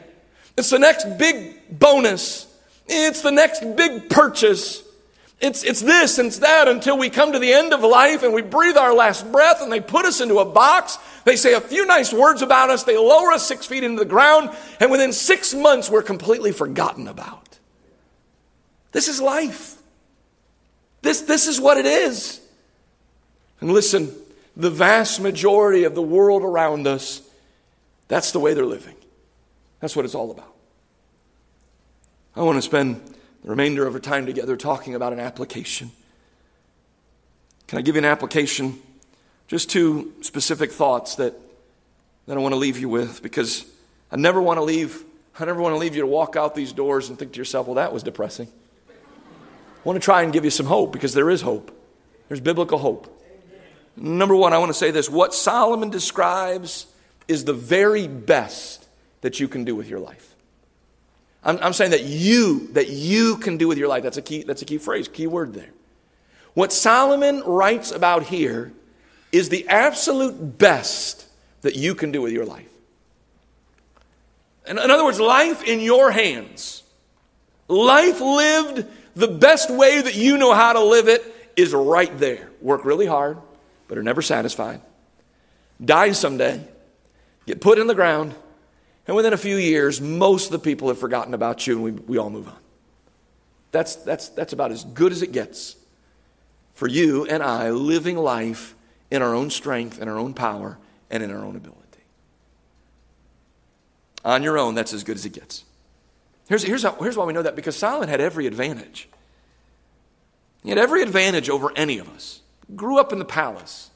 [0.57, 2.45] It's the next big bonus.
[2.87, 4.83] It's the next big purchase.
[5.41, 8.31] It's, it's this and it's that until we come to the end of life and
[8.31, 10.99] we breathe our last breath and they put us into a box.
[11.25, 12.83] They say a few nice words about us.
[12.83, 14.55] They lower us six feet into the ground.
[14.79, 17.57] And within six months, we're completely forgotten about.
[18.91, 19.81] This is life.
[21.01, 22.39] This, this is what it is.
[23.61, 24.13] And listen,
[24.55, 27.27] the vast majority of the world around us,
[28.07, 28.95] that's the way they're living.
[29.79, 30.53] That's what it's all about.
[32.35, 33.01] I want to spend
[33.43, 35.91] the remainder of our time together talking about an application.
[37.67, 38.79] Can I give you an application?
[39.47, 41.33] Just two specific thoughts that,
[42.27, 43.65] that I want to leave you with because
[44.11, 45.03] I never want to leave,
[45.39, 47.67] I never want to leave you to walk out these doors and think to yourself,
[47.67, 48.47] well, that was depressing.
[48.89, 51.75] I want to try and give you some hope because there is hope.
[52.27, 53.17] There's biblical hope.
[53.95, 56.85] Number one, I want to say this what Solomon describes
[57.27, 58.87] is the very best
[59.21, 60.30] that you can do with your life.
[61.43, 64.03] I'm, I'm saying that you, that you can do with your life.
[64.03, 65.69] That's a key, that's a key phrase, key word there.
[66.53, 68.73] What Solomon writes about here
[69.31, 71.25] is the absolute best
[71.61, 72.67] that you can do with your life.
[74.67, 76.83] In, in other words, life in your hands.
[77.67, 81.23] Life lived the best way that you know how to live it
[81.55, 82.49] is right there.
[82.61, 83.37] Work really hard,
[83.87, 84.81] but are never satisfied.
[85.83, 86.63] Die someday,
[87.47, 88.35] get put in the ground,
[89.07, 91.91] and within a few years, most of the people have forgotten about you and we,
[91.91, 92.57] we all move on.
[93.71, 95.75] That's, that's, that's about as good as it gets
[96.73, 98.75] for you and I living life
[99.09, 100.77] in our own strength and our own power
[101.09, 101.77] and in our own ability.
[104.23, 105.63] On your own, that's as good as it gets.
[106.47, 109.09] Here's, here's, how, here's why we know that because Solomon had every advantage.
[110.63, 112.41] He had every advantage over any of us.
[112.75, 113.89] Grew up in the palace.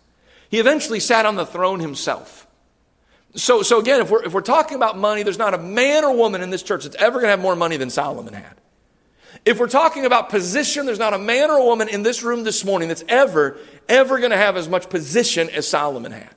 [0.50, 2.44] He eventually sat on the throne himself.
[3.36, 6.15] So, so again, if we're, if we're talking about money, there's not a man or
[6.15, 8.56] woman in this church that's ever going to have more money than Solomon had.
[9.43, 12.43] If we're talking about position, there's not a man or a woman in this room
[12.43, 13.58] this morning that's ever,
[13.89, 16.30] ever going to have as much position as Solomon had.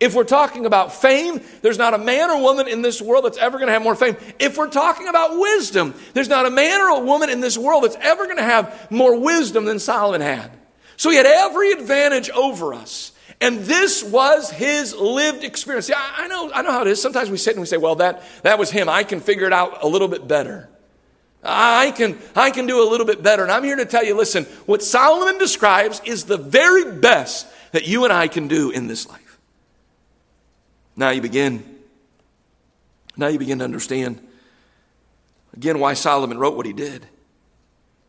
[0.00, 3.38] If we're talking about fame, there's not a man or woman in this world that's
[3.38, 4.16] ever going to have more fame.
[4.38, 7.84] If we're talking about wisdom, there's not a man or a woman in this world
[7.84, 10.50] that's ever going to have more wisdom than Solomon had.
[10.96, 13.12] So he had every advantage over us.
[13.40, 15.86] And this was his lived experience.
[15.86, 17.00] See, I, I, know, I know how it is.
[17.00, 18.88] Sometimes we sit and we say, well, that, that was him.
[18.88, 20.68] I can figure it out a little bit better.
[21.44, 23.44] I can, I can do a little bit better.
[23.44, 27.86] And I'm here to tell you listen, what Solomon describes is the very best that
[27.86, 29.38] you and I can do in this life.
[30.96, 31.62] Now you begin
[33.16, 34.20] Now you begin to understand,
[35.54, 37.06] again, why Solomon wrote what he did.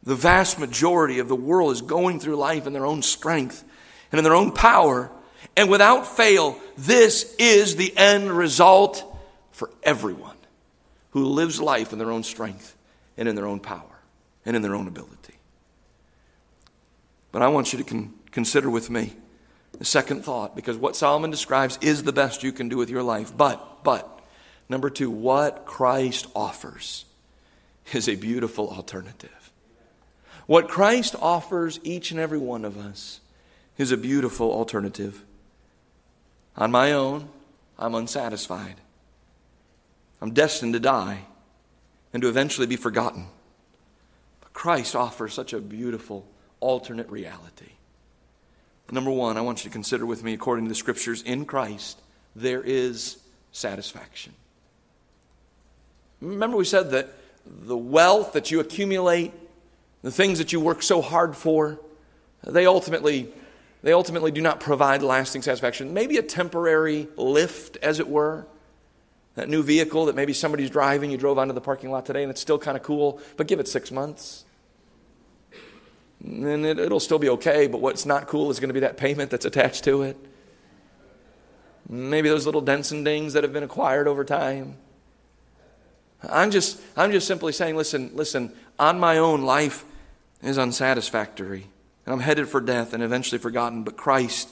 [0.02, 3.64] The vast majority of the world is going through life in their own strength
[4.12, 5.12] and in their own power.
[5.60, 9.04] And without fail, this is the end result
[9.52, 10.38] for everyone
[11.10, 12.78] who lives life in their own strength
[13.18, 14.00] and in their own power
[14.46, 15.36] and in their own ability.
[17.34, 19.12] But I want you to con- consider with me
[19.78, 23.04] the second thought, because what Solomon describes is the best you can do with your
[23.04, 23.36] life.
[23.36, 24.22] But, but,
[24.70, 27.04] number two, what Christ offers
[27.92, 29.52] is a beautiful alternative.
[30.46, 33.20] What Christ offers each and every one of us
[33.78, 35.26] is a beautiful alternative.
[36.60, 37.30] On my own,
[37.80, 38.76] I'm unsatisfied.
[40.22, 41.22] I'm destined to die
[42.14, 43.28] and to eventually be forgotten.
[44.42, 46.28] But Christ offers such a beautiful
[46.60, 47.72] alternate reality.
[48.92, 52.02] Number one, I want you to consider with me, according to the scriptures, in Christ,
[52.36, 53.20] there is
[53.52, 54.34] satisfaction.
[56.22, 57.14] Remember, we said that
[57.46, 59.32] the wealth that you accumulate,
[60.02, 61.80] the things that you work so hard for,
[62.44, 63.32] they ultimately,
[63.82, 65.94] they ultimately do not provide lasting satisfaction.
[65.94, 68.46] Maybe a temporary lift, as it were.
[69.36, 72.30] That new vehicle that maybe somebody's driving, you drove onto the parking lot today and
[72.30, 74.44] it's still kind of cool, but give it six months
[76.24, 78.98] and it, it'll still be okay, but what's not cool is going to be that
[78.98, 80.18] payment that's attached to it.
[81.88, 84.78] Maybe those little dents and dings that have been acquired over time.
[86.28, 89.86] I'm just, I'm just simply saying, listen, listen, on my own, life
[90.44, 91.68] is unsatisfactory.
[92.10, 93.84] And I'm headed for death and eventually forgotten.
[93.84, 94.50] But Christ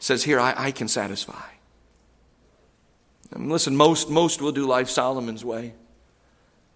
[0.00, 1.44] says, here, I, I can satisfy.
[3.30, 5.74] And listen, most, most will do life Solomon's way.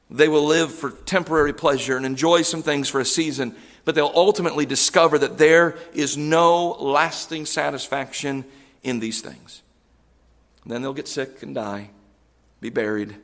[0.08, 4.12] They will live for temporary pleasure and enjoy some things for a season but they'll
[4.14, 8.44] ultimately discover that there is no lasting satisfaction
[8.82, 9.62] in these things.
[10.64, 11.90] And then they'll get sick and die,
[12.60, 13.14] be buried,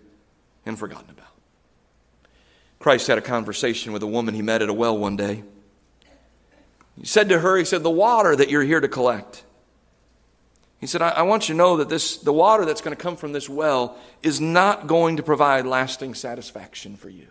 [0.65, 1.27] and forgotten about.
[2.79, 5.43] Christ had a conversation with a woman he met at a well one day.
[6.99, 9.45] He said to her, He said, The water that you're here to collect.
[10.81, 13.01] He said, I, I want you to know that this, the water that's going to
[13.01, 17.29] come from this well is not going to provide lasting satisfaction for you.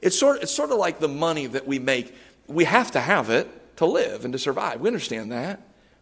[0.00, 2.14] It's sort, it's sort of like the money that we make
[2.46, 4.80] we have to have it to live and to survive.
[4.80, 5.60] We understand that.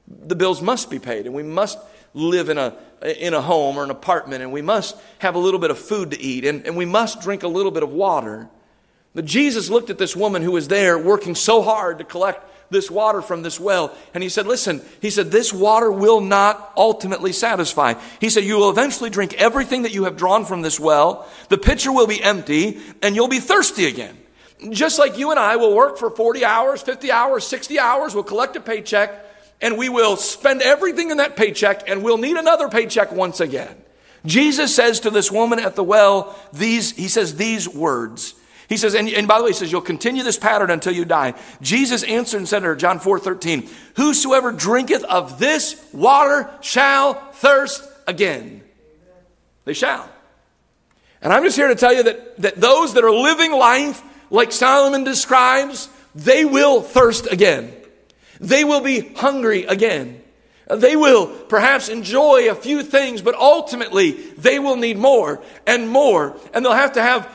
[0.08, 1.78] The bills must be paid, and we must
[2.14, 5.60] live in a, in a home or an apartment, and we must have a little
[5.60, 8.48] bit of food to eat, and, and we must drink a little bit of water.
[9.14, 12.90] But Jesus looked at this woman who was there working so hard to collect this
[12.90, 13.94] water from this well.
[14.14, 17.94] And he said, Listen, he said, this water will not ultimately satisfy.
[18.20, 21.28] He said, You will eventually drink everything that you have drawn from this well.
[21.48, 24.18] The pitcher will be empty, and you'll be thirsty again.
[24.70, 28.24] Just like you and I will work for 40 hours, 50 hours, 60 hours, we'll
[28.24, 29.12] collect a paycheck,
[29.60, 33.76] and we will spend everything in that paycheck, and we'll need another paycheck once again.
[34.24, 38.34] Jesus says to this woman at the well, these, he says these words.
[38.68, 41.04] He says, and, and by the way, he says, you'll continue this pattern until you
[41.04, 41.34] die.
[41.60, 47.14] Jesus answered and said to her, John 4 13, Whosoever drinketh of this water shall
[47.32, 48.62] thirst again.
[49.64, 50.08] They shall.
[51.20, 54.50] And I'm just here to tell you that, that those that are living life like
[54.50, 57.72] Solomon describes, they will thirst again.
[58.40, 60.20] They will be hungry again.
[60.68, 66.36] They will perhaps enjoy a few things, but ultimately they will need more and more.
[66.52, 67.28] And they'll have to have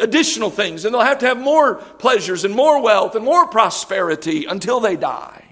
[0.00, 4.44] additional things, and they'll have to have more pleasures and more wealth and more prosperity
[4.44, 5.44] until they die.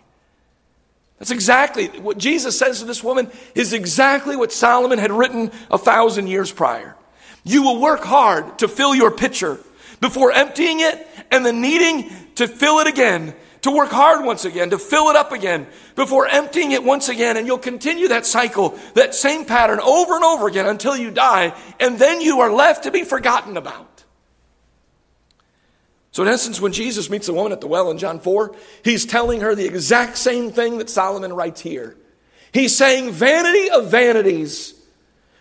[1.18, 5.76] That's exactly what Jesus says to this woman, is exactly what Solomon had written a
[5.76, 6.96] thousand years prior.
[7.44, 9.58] You will work hard to fill your pitcher
[10.00, 14.70] before emptying it and then needing to fill it again, to work hard once again,
[14.70, 17.36] to fill it up again, before emptying it once again.
[17.36, 21.54] And you'll continue that cycle, that same pattern over and over again until you die,
[21.78, 23.89] and then you are left to be forgotten about.
[26.12, 29.06] So, in essence, when Jesus meets the woman at the well in John 4, he's
[29.06, 31.96] telling her the exact same thing that Solomon writes here.
[32.52, 34.74] He's saying, Vanity of vanities.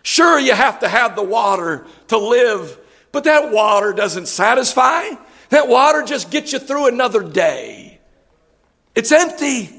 [0.03, 2.79] Sure, you have to have the water to live
[3.11, 5.03] but that water doesn't satisfy.
[5.49, 7.99] That water just gets you through another day.
[8.95, 9.69] It's empty.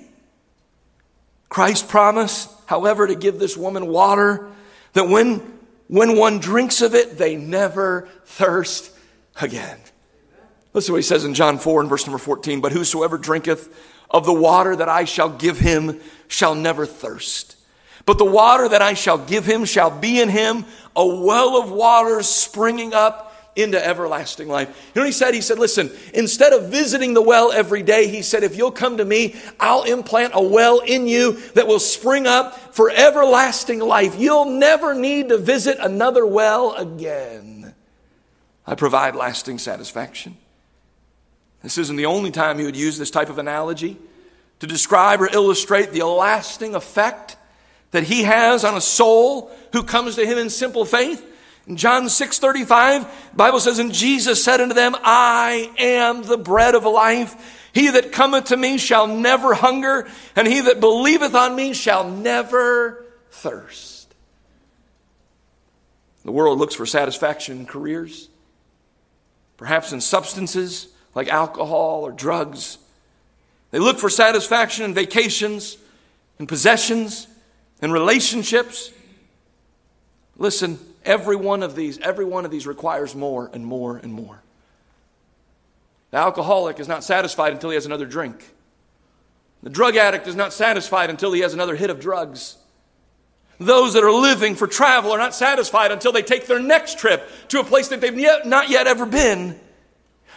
[1.48, 4.50] Christ promised, however, to give this woman water
[4.94, 5.36] that when,
[5.88, 8.90] when one drinks of it, they never thirst
[9.40, 9.78] again.
[10.72, 12.60] Listen to what he says in John 4 and verse number 14.
[12.60, 13.74] But whosoever drinketh
[14.10, 17.56] of the water that I shall give him shall never thirst.
[18.06, 20.64] But the water that I shall give him shall be in him
[20.96, 24.68] a well of water springing up into everlasting life.
[24.68, 25.34] You know what he said?
[25.34, 28.96] He said, Listen, instead of visiting the well every day, he said, If you'll come
[28.98, 34.18] to me, I'll implant a well in you that will spring up for everlasting life.
[34.18, 37.74] You'll never need to visit another well again.
[38.66, 40.36] I provide lasting satisfaction.
[41.62, 43.98] This isn't the only time he would use this type of analogy
[44.60, 47.36] to describe or illustrate the lasting effect
[47.90, 51.26] that he has on a soul who comes to him in simple faith.
[51.66, 56.84] In John 6:35, Bible says, And Jesus said unto them, I am the bread of
[56.84, 57.68] life.
[57.72, 62.08] He that cometh to me shall never hunger, and he that believeth on me shall
[62.08, 64.12] never thirst.
[66.24, 68.28] The world looks for satisfaction in careers,
[69.56, 72.78] perhaps in substances like alcohol or drugs.
[73.70, 75.76] They look for satisfaction in vacations,
[76.38, 77.26] in possessions,
[77.82, 78.90] in relationships.
[80.36, 84.42] Listen, every one of these, every one of these requires more and more and more.
[86.10, 88.44] The alcoholic is not satisfied until he has another drink.
[89.62, 92.56] The drug addict is not satisfied until he has another hit of drugs.
[93.58, 97.28] Those that are living for travel are not satisfied until they take their next trip
[97.48, 99.60] to a place that they've not yet ever been.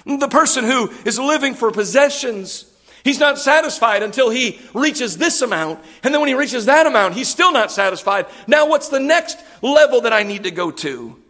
[0.06, 2.66] The person who is living for possessions,
[3.04, 5.80] he's not satisfied until he reaches this amount.
[6.04, 8.26] And then when he reaches that amount, he's still not satisfied.
[8.48, 11.23] Now, what's the next level that I need to go to?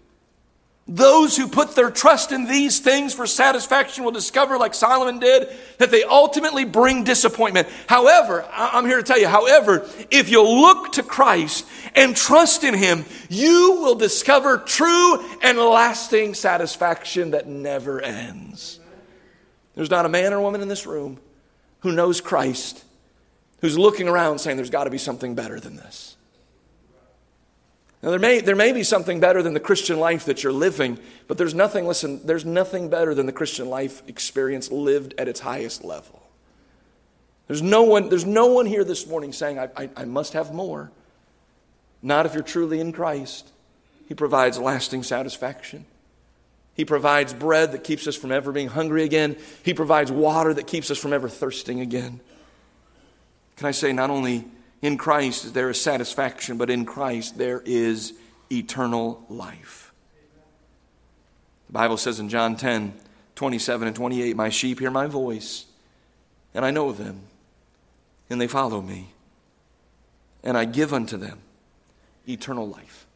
[0.86, 5.47] Those who put their trust in these things for satisfaction will discover, like Solomon did,
[5.77, 7.69] that they ultimately bring disappointment.
[7.88, 11.65] However, I'm here to tell you, however, if you'll look to Christ
[11.95, 18.81] and trust in Him, you will discover true and lasting satisfaction that never ends.
[19.75, 21.17] There's not a man or woman in this room
[21.79, 22.84] who knows Christ
[23.61, 26.12] who's looking around saying, There's got to be something better than this.
[28.04, 30.99] Now, there may, there may be something better than the Christian life that you're living,
[31.30, 35.39] but there's nothing, listen, there's nothing better than the Christian life experience lived at its
[35.39, 36.22] highest level.
[37.47, 40.54] There's no one, there's no one here this morning saying, I, I, I must have
[40.54, 40.91] more.
[42.01, 43.49] Not if you're truly in Christ.
[44.10, 45.86] He provides lasting satisfaction.
[46.74, 49.38] He provides bread that keeps us from ever being hungry again.
[49.64, 52.20] He provides water that keeps us from ever thirsting again.
[53.56, 54.43] Can I say, not only
[54.84, 58.13] in Christ there is satisfaction, but in Christ there is
[58.51, 59.93] eternal life.
[61.67, 62.93] The Bible says in John 10
[63.36, 65.65] 27 and 28, My sheep hear my voice,
[66.53, 67.21] and I know them,
[68.29, 69.09] and they follow me,
[70.43, 71.39] and I give unto them
[72.27, 73.07] eternal life,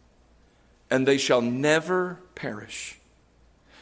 [0.90, 2.98] and they shall never perish,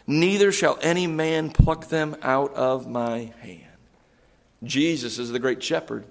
[0.06, 3.62] neither shall any man pluck them out of my hand.
[4.64, 6.06] Jesus is the great shepherd.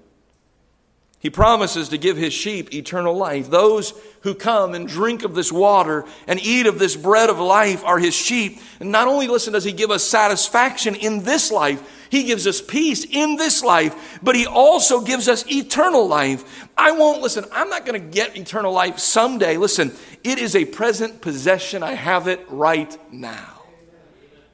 [1.24, 3.48] He promises to give his sheep eternal life.
[3.48, 7.82] Those who come and drink of this water and eat of this bread of life
[7.82, 8.60] are his sheep.
[8.78, 12.60] And not only, listen, does he give us satisfaction in this life, he gives us
[12.60, 16.68] peace in this life, but he also gives us eternal life.
[16.76, 19.56] I won't, listen, I'm not going to get eternal life someday.
[19.56, 19.92] Listen,
[20.24, 21.82] it is a present possession.
[21.82, 23.62] I have it right now.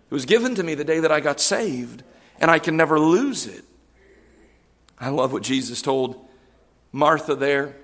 [0.08, 2.04] It was given to me the day that I got saved,
[2.38, 3.64] and I can never lose it.
[5.00, 6.28] I love what Jesus told
[6.92, 7.74] Martha there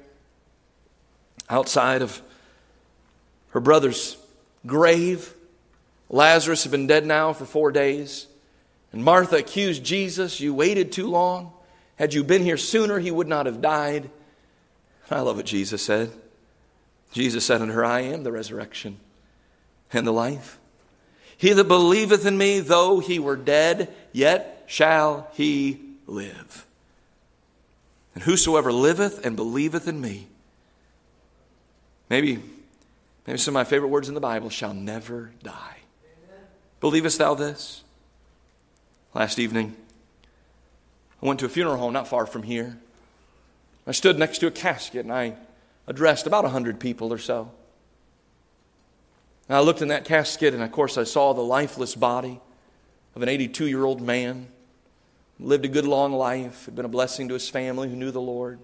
[1.48, 2.20] outside of
[3.50, 4.16] her brother's
[4.66, 5.32] grave.
[6.08, 8.26] Lazarus had been dead now for four days.
[8.92, 11.52] And Martha accused Jesus, You waited too long.
[11.96, 14.10] Had you been here sooner, he would not have died.
[15.10, 16.12] I love what Jesus said.
[17.12, 18.98] Jesus said unto her, I am the resurrection
[19.92, 20.58] and the life.
[21.38, 26.65] He that believeth in me, though he were dead, yet shall he live.
[28.16, 30.26] And whosoever liveth and believeth in me,
[32.08, 32.42] maybe,
[33.26, 35.76] maybe some of my favorite words in the Bible, shall never die.
[36.02, 36.44] Amen.
[36.80, 37.84] Believest thou this?
[39.12, 39.76] Last evening,
[41.22, 42.78] I went to a funeral home not far from here.
[43.86, 45.34] I stood next to a casket and I
[45.86, 47.50] addressed about a hundred people or so.
[49.46, 52.40] And I looked in that casket, and of course, I saw the lifeless body
[53.14, 54.48] of an 82 year old man
[55.38, 58.20] lived a good long life, had been a blessing to his family who knew the
[58.20, 58.58] Lord.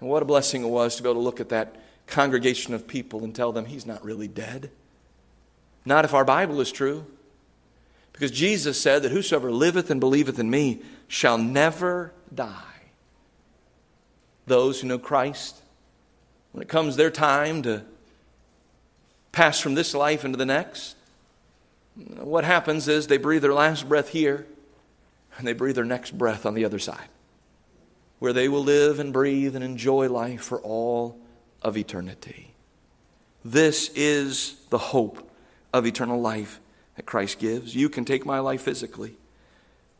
[0.00, 1.76] And what a blessing it was to be able to look at that
[2.06, 4.70] congregation of people and tell them he's not really dead.
[5.84, 7.06] Not if our Bible is true.
[8.12, 12.64] Because Jesus said that whosoever liveth and believeth in me shall never die.
[14.46, 15.60] Those who know Christ,
[16.52, 17.84] when it comes their time to
[19.30, 20.96] pass from this life into the next,
[21.94, 24.46] what happens is they breathe their last breath here
[25.38, 27.08] and they breathe their next breath on the other side,
[28.18, 31.18] where they will live and breathe and enjoy life for all
[31.62, 32.52] of eternity.
[33.44, 35.30] This is the hope
[35.72, 36.60] of eternal life
[36.96, 37.74] that Christ gives.
[37.74, 39.16] You can take my life physically,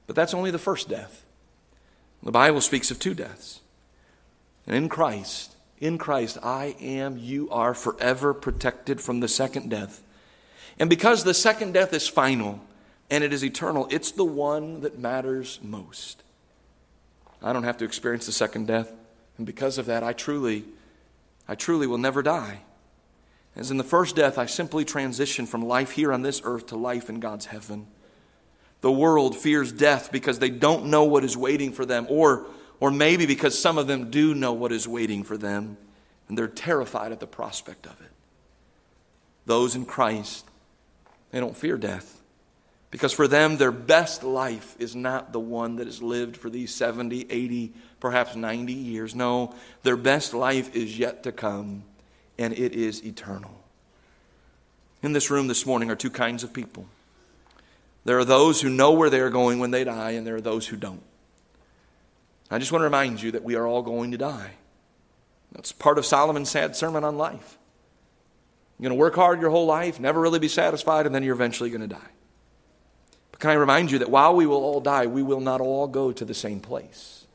[0.06, 1.24] but that's only the first death.
[2.22, 3.60] The Bible speaks of two deaths.
[4.66, 10.02] And in Christ, in Christ, I am, you are forever protected from the second death.
[10.80, 12.60] And because the second death is final
[13.10, 16.22] and it is eternal, it's the one that matters most.
[17.42, 18.92] I don't have to experience the second death.
[19.36, 20.64] And because of that, I truly,
[21.46, 22.60] I truly will never die.
[23.56, 26.76] As in the first death, I simply transition from life here on this earth to
[26.76, 27.86] life in God's heaven.
[28.80, 32.46] The world fears death because they don't know what is waiting for them, or,
[32.78, 35.76] or maybe because some of them do know what is waiting for them,
[36.28, 38.10] and they're terrified at the prospect of it.
[39.46, 40.44] Those in Christ,
[41.32, 42.17] they don't fear death.
[42.90, 46.74] Because for them, their best life is not the one that is lived for these
[46.74, 49.14] 70, 80, perhaps 90 years.
[49.14, 51.84] No, their best life is yet to come,
[52.38, 53.62] and it is eternal.
[55.02, 56.86] In this room this morning are two kinds of people.
[58.04, 60.40] There are those who know where they are going when they die, and there are
[60.40, 61.02] those who don't.
[62.50, 64.52] I just want to remind you that we are all going to die.
[65.52, 67.58] That's part of Solomon's sad sermon on life.
[68.78, 71.34] You're going to work hard your whole life, never really be satisfied, and then you're
[71.34, 72.10] eventually going to die.
[73.38, 76.10] Can I remind you that while we will all die, we will not all go
[76.10, 77.26] to the same place?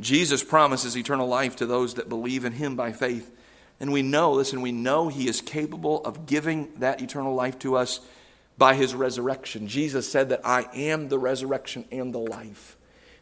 [0.00, 3.30] Jesus promises eternal life to those that believe in him by faith.
[3.80, 7.76] And we know, listen, we know he is capable of giving that eternal life to
[7.76, 8.00] us
[8.56, 9.66] by his resurrection.
[9.66, 12.76] Jesus said that I am the resurrection and the life.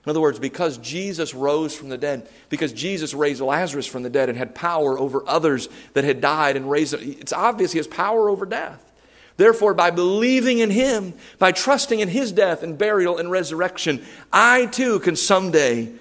[0.05, 4.11] In other words, because Jesus rose from the dead, because Jesus raised Lazarus from the
[4.11, 7.87] dead and had power over others that had died and raised, it's obvious he has
[7.87, 8.90] power over death.
[9.37, 14.67] Therefore, by believing in him, by trusting in his death and burial and resurrection, I
[14.67, 15.93] too can someday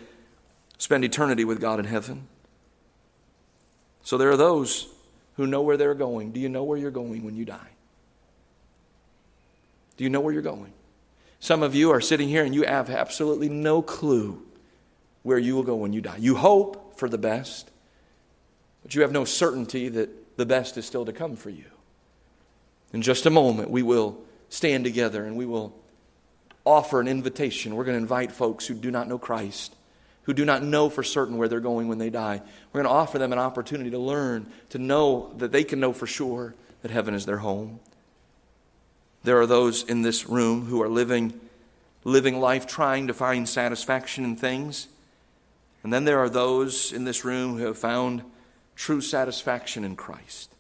[0.78, 2.28] spend eternity with God in heaven.
[4.04, 4.88] So there are those
[5.36, 6.32] who know where they're going.
[6.32, 7.70] Do you know where you're going when you die?
[9.98, 10.74] Do you know where you're going?
[11.40, 14.42] Some of you are sitting here and you have absolutely no clue
[15.24, 16.18] where you will go when you die.
[16.18, 17.70] You hope for the best,
[18.82, 21.66] but you have no certainty that the best is still to come for you.
[22.94, 24.18] In just a moment, we will
[24.50, 25.76] stand together and we will
[26.66, 27.76] offer an invitation.
[27.76, 29.76] We're going to invite folks who do not know Christ,
[30.24, 32.42] who do not know for certain where they're going when they die.
[32.72, 35.94] We're going to offer them an opportunity to learn, to know that they can know
[35.94, 37.80] for sure that heaven is their home.
[39.24, 41.40] There are those in this room who are living,
[42.04, 44.88] living life trying to find satisfaction in things.
[45.84, 48.24] And then there are those in this room who have found
[48.76, 50.54] true satisfaction in Christ.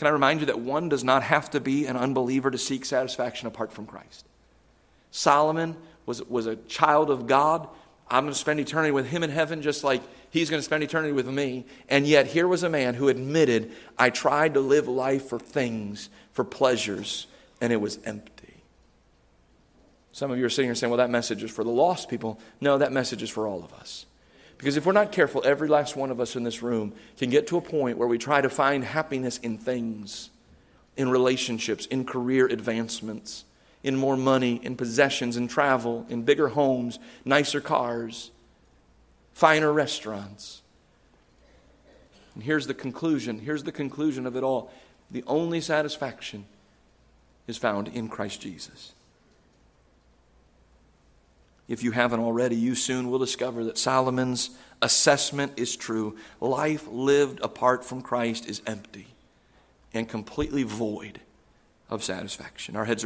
[0.00, 2.86] Can I remind you that one does not have to be an unbeliever to seek
[2.86, 4.26] satisfaction apart from Christ?
[5.10, 5.76] Solomon
[6.06, 7.68] was, was a child of God.
[8.10, 10.82] I'm going to spend eternity with him in heaven just like he's going to spend
[10.82, 11.66] eternity with me.
[11.90, 16.08] And yet, here was a man who admitted, I tried to live life for things,
[16.32, 17.26] for pleasures,
[17.60, 18.54] and it was empty.
[20.12, 22.40] Some of you are sitting here saying, well, that message is for the lost people.
[22.58, 24.06] No, that message is for all of us.
[24.60, 27.46] Because if we're not careful, every last one of us in this room can get
[27.46, 30.28] to a point where we try to find happiness in things,
[30.98, 33.46] in relationships, in career advancements,
[33.82, 38.32] in more money, in possessions, in travel, in bigger homes, nicer cars,
[39.32, 40.60] finer restaurants.
[42.34, 43.38] And here's the conclusion.
[43.38, 44.70] Here's the conclusion of it all.
[45.10, 46.44] The only satisfaction
[47.46, 48.92] is found in Christ Jesus.
[51.70, 54.50] If you haven't already, you soon will discover that Solomon's
[54.82, 56.16] assessment is true.
[56.40, 59.06] Life lived apart from Christ is empty
[59.94, 61.20] and completely void
[61.88, 62.74] of satisfaction.
[62.74, 62.98] Our heads